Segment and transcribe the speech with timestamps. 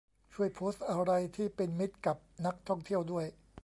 [0.33, 3.25] ช่วยโพสต์อะไรที่เป็นมิตรกับนักท่องเที่ยวด้วย